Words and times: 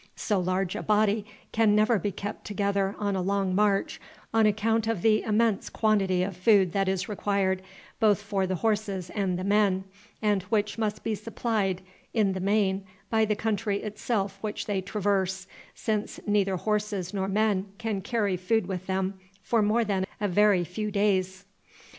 So 0.15 0.39
large 0.39 0.75
a 0.75 0.81
body 0.81 1.27
can 1.51 1.75
never 1.75 1.99
be 1.99 2.11
kept 2.11 2.43
together 2.43 2.95
on 2.97 3.15
a 3.15 3.21
long 3.21 3.53
march, 3.53 4.01
on 4.33 4.47
account 4.47 4.87
of 4.87 5.03
the 5.03 5.21
immense 5.21 5.69
quantity 5.69 6.23
of 6.23 6.35
food 6.35 6.71
that 6.71 6.87
is 6.89 7.07
required, 7.07 7.61
both 7.99 8.19
for 8.19 8.47
the 8.47 8.55
horses 8.55 9.11
and 9.11 9.37
the 9.37 9.43
men, 9.43 9.83
and 10.19 10.41
which 10.49 10.79
must 10.79 11.03
be 11.03 11.13
supplied 11.13 11.83
in 12.15 12.33
the 12.33 12.39
main 12.39 12.83
by 13.11 13.25
the 13.25 13.35
country 13.35 13.83
itself 13.83 14.39
which 14.41 14.65
they 14.65 14.81
traverse, 14.81 15.45
since 15.75 16.19
neither 16.25 16.55
horses 16.55 17.13
nor 17.13 17.27
men 17.27 17.67
can 17.77 18.01
carry 18.01 18.37
food 18.37 18.65
with 18.65 18.87
them 18.87 19.19
for 19.43 19.61
more 19.61 19.83
than 19.85 20.07
a 20.19 20.27
very 20.27 20.63
few 20.63 20.89
days. 20.89 21.45